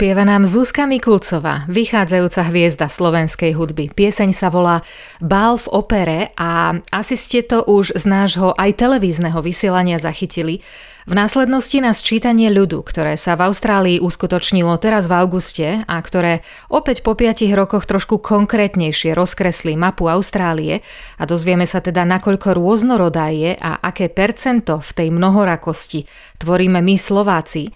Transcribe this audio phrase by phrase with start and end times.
[0.00, 3.92] Spieva nám Zuzka Mikulcová, vychádzajúca hviezda slovenskej hudby.
[3.92, 4.80] Pieseň sa volá
[5.20, 10.64] Bál v opere a asi ste to už z nášho aj televízneho vysielania zachytili,
[11.04, 16.40] v následnosti na sčítanie ľudu, ktoré sa v Austrálii uskutočnilo teraz v auguste a ktoré
[16.72, 20.80] opäť po 5 rokoch trošku konkrétnejšie rozkreslí mapu Austrálie
[21.20, 26.08] a dozvieme sa teda, nakoľko rôznorodá je a aké percento v tej mnohorakosti
[26.40, 27.68] tvoríme my Slováci.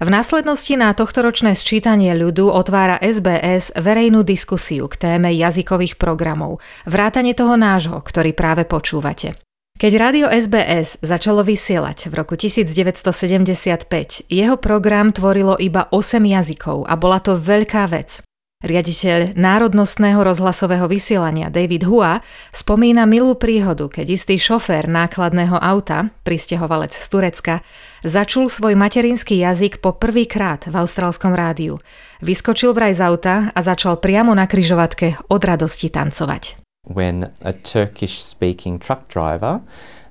[0.00, 7.36] V následnosti na tohtoročné sčítanie ľudu otvára SBS verejnú diskusiu k téme jazykových programov, vrátane
[7.36, 9.36] toho nášho, ktorý práve počúvate.
[9.76, 16.96] Keď rádio SBS začalo vysielať v roku 1975, jeho program tvorilo iba 8 jazykov a
[16.96, 18.24] bola to veľká vec.
[18.60, 22.20] Riaditeľ národnostného rozhlasového vysielania David Hua
[22.52, 27.64] spomína milú príhodu, keď istý šofér nákladného auta, pristahovalec z Turecka,
[28.04, 31.80] začul svoj materinský jazyk po prvýkrát v austrálskom rádiu.
[32.20, 36.60] Vyskočil vraj z auta a začal priamo na kryžovatke od radosti tancovať.
[36.84, 39.62] when a Turkish speaking truck driver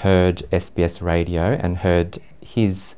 [0.00, 2.94] heard SBS radio and heard his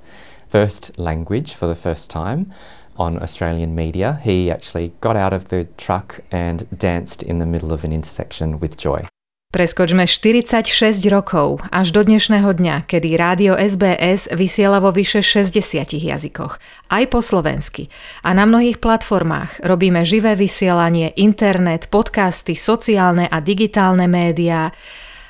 [0.48, 2.52] first language for the first time
[2.96, 7.72] on Australian media, he actually got out of the truck and danced in the middle
[7.72, 9.06] of an intersection with joy.
[9.52, 16.56] Preskočme 46 rokov až do dnešného dňa, kedy rádio SBS vysiela vo vyše 60 jazykoch,
[16.88, 17.92] aj po slovensky.
[18.24, 24.72] A na mnohých platformách robíme živé vysielanie, internet, podcasty, sociálne a digitálne médiá.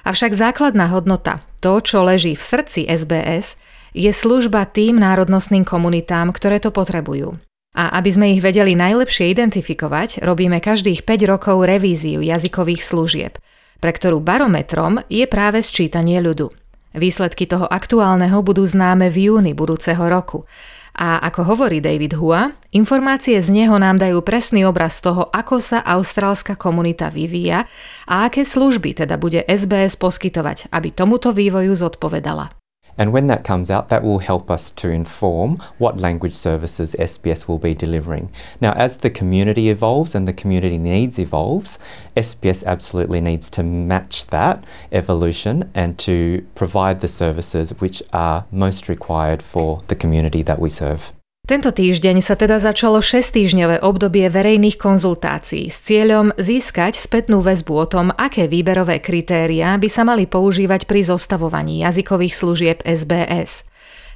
[0.07, 3.59] Avšak základná hodnota, to, čo leží v srdci SBS,
[3.91, 7.43] je služba tým národnostným komunitám, ktoré to potrebujú.
[7.73, 13.35] A aby sme ich vedeli najlepšie identifikovať, robíme každých 5 rokov revíziu jazykových služieb–
[13.83, 16.55] pre ktorú barometrom je práve sčítanie ľudu.
[16.95, 20.47] Výsledky toho aktuálneho budú známe v júni budúceho roku.
[20.93, 25.81] A ako hovorí David Hua, informácie z neho nám dajú presný obraz toho, ako sa
[25.83, 27.65] austrálska komunita vyvíja
[28.07, 32.62] a aké služby teda bude SBS poskytovať, aby tomuto vývoju zodpovedala.
[32.99, 37.49] And when that comes out, that will help us to inform what language services SBS
[37.49, 38.31] will be delivering.
[38.61, 41.79] Now, as the community evolves and the community needs evolves,
[42.17, 48.89] SBS absolutely needs to match that evolution and to provide the services which are most
[48.89, 51.13] required for the community that we serve.
[51.43, 57.87] Tento týždeň sa teda začalo 6-týždňové obdobie verejných konzultácií s cieľom získať spätnú väzbu o
[57.91, 63.67] tom, aké výberové kritériá by sa mali používať pri zostavovaní jazykových služieb SBS.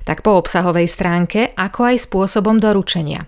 [0.06, 3.26] Tak po obsahovej stránke, ako aj spôsobom doručenia.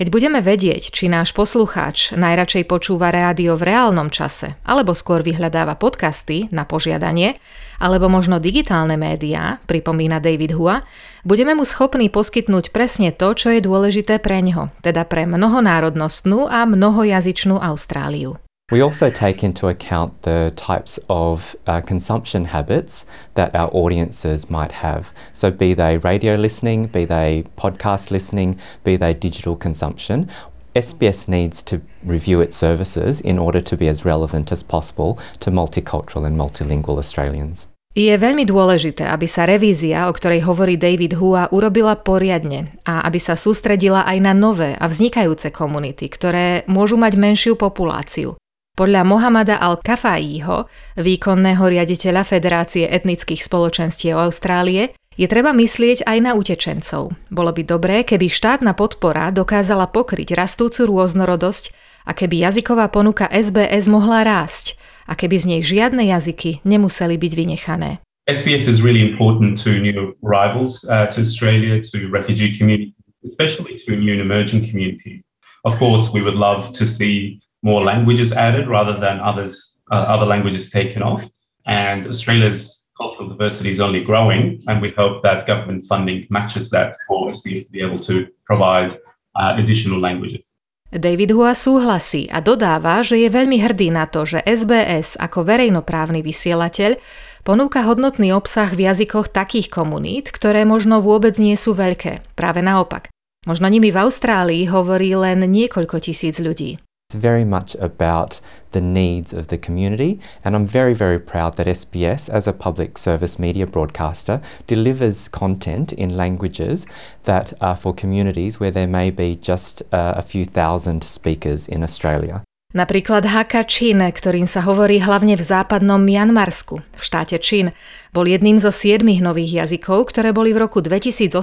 [0.00, 5.76] Keď budeme vedieť, či náš poslucháč najradšej počúva rádio v reálnom čase, alebo skôr vyhľadáva
[5.76, 7.36] podcasty na požiadanie,
[7.76, 10.88] alebo možno digitálne médiá, pripomína David Hua,
[11.20, 16.64] budeme mu schopní poskytnúť presne to, čo je dôležité pre ňo, teda pre mnohonárodnostnú a
[16.64, 18.40] mnohojazyčnú Austráliu.
[18.70, 23.04] We also take into account the types of uh, consumption habits
[23.34, 25.12] that our audiences might have.
[25.32, 30.30] So, be they radio listening, be they podcast listening, be they digital consumption.
[30.76, 35.50] SBS needs to review its services in order to be as relevant as possible to
[35.50, 37.66] multicultural and multilingual Australians.
[37.90, 43.18] Je veľmi dôležité, aby sa revízia, o ktorej hovorí David Hua, urobila poriadne a aby
[43.18, 48.38] sa sústredila aj na nové a vznikajúce komunity, ktoré môžu mať menšiu populáciu.
[48.80, 50.64] Podľa Mohamada Al-Kafaiho,
[50.96, 57.12] výkonného riaditeľa Federácie etnických spoločenstiev Austrálie, je treba myslieť aj na utečencov.
[57.28, 61.76] Bolo by dobré, keby štátna podpora dokázala pokryť rastúcu rôznorodosť
[62.08, 67.32] a keby jazyková ponuka SBS mohla rásť a keby z nej žiadne jazyky nemuseli byť
[67.36, 68.00] vynechané.
[68.32, 72.96] SBS is really important to new arrivals uh, to Australia, to refugee communities,
[73.28, 75.20] especially to new and emerging communities.
[75.68, 80.26] Of course, we would love to see more languages added rather than others uh, other
[80.26, 81.26] languages taken off.
[81.66, 86.96] And Australia's cultural diversity is only growing, and we hope that government funding matches that
[87.06, 88.94] for SBS to be able to provide
[89.36, 90.56] uh, additional languages.
[90.90, 96.18] David Hua súhlasí a dodáva, že je veľmi hrdý na to, že SBS ako verejnoprávny
[96.18, 96.98] vysielateľ
[97.46, 102.34] ponúka hodnotný obsah v jazykoch takých komunít, ktoré možno vôbec nie sú veľké.
[102.34, 103.06] Práve naopak.
[103.46, 106.82] Možno nimi v Austrálii hovorí len niekoľko tisíc ľudí.
[107.10, 108.40] It's very much about
[108.70, 112.98] the needs of the community, and I'm very, very proud that SBS, as a public
[112.98, 116.86] service media broadcaster, delivers content in languages
[117.24, 121.82] that are for communities where there may be just uh, a few thousand speakers in
[121.82, 122.44] Australia.
[122.70, 127.74] Napríklad Haka Čín, ktorým sa hovorí hlavne v západnom Mianmarsku, v štáte Čín,
[128.14, 131.34] bol jedným zo siedmých nových jazykov, ktoré boli v roku 2018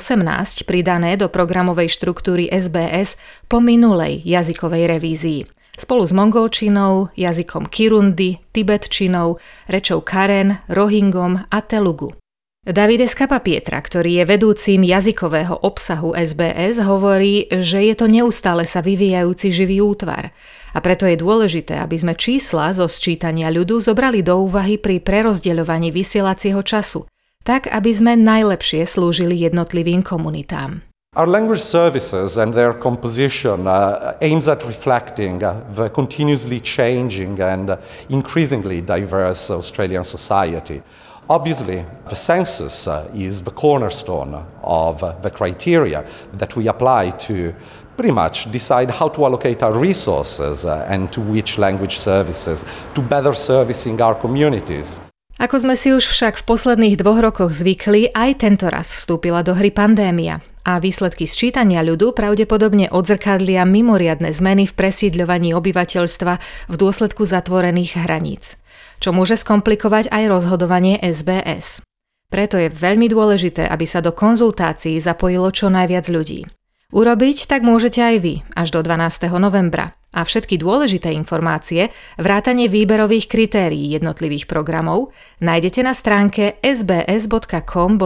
[0.63, 3.19] pridané do programovej štruktúry SBS
[3.51, 5.56] po minulej jazykovej revízii.
[5.77, 9.37] Spolu s mongolčinou, jazykom Kirundi, tibetčinou,
[9.69, 12.17] rečou Karen, Rohingom a Telugu.
[12.65, 18.81] Davide Skapa Pietra, ktorý je vedúcim jazykového obsahu SBS, hovorí, že je to neustále sa
[18.81, 20.33] vyvíjajúci živý útvar
[20.73, 25.93] a preto je dôležité, aby sme čísla zo sčítania ľudu zobrali do úvahy pri prerozdeľovaní
[25.93, 27.05] vysielacieho času,
[27.45, 30.86] tak aby sme najlepšie slúžili jednotlivým komunitám.
[31.17, 37.71] Our language services and their composition uh, aims at reflecting uh, the continuously changing and
[37.71, 37.77] uh,
[38.09, 40.83] increasingly diverse Australian society.
[41.27, 47.51] Obviously, the census uh, is the cornerstone of the criteria that we apply to
[47.95, 52.63] pretty much decide how to allocate our resources uh, and to which language services
[52.93, 55.01] to better servicing our communities.
[55.37, 59.53] Ako sme si už však v posledných dvoch rokoch zvykli, aj tento raz vstúpila do
[59.53, 66.33] hry pandémia a výsledky sčítania ľudu pravdepodobne odzrkadlia mimoriadne zmeny v presídľovaní obyvateľstva
[66.67, 68.57] v dôsledku zatvorených hraníc
[68.99, 71.85] čo môže skomplikovať aj rozhodovanie SBS.
[72.27, 76.43] Preto je veľmi dôležité, aby sa do konzultácií zapojilo čo najviac ľudí.
[76.87, 79.27] Urobiť tak môžete aj vy až do 12.
[79.43, 85.11] novembra a všetky dôležité informácie, vrátanie výberových kritérií jednotlivých programov
[85.43, 87.99] nájdete na stránke sbs.com.au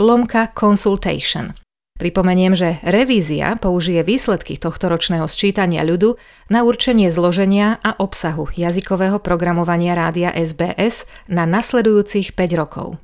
[0.00, 1.52] lomka consultation.
[1.94, 6.18] Pripomeniem, že revízia použije výsledky tohto ročného sčítania ľudu
[6.50, 13.03] na určenie zloženia a obsahu jazykového programovania rádia SBS na nasledujúcich 5 rokov.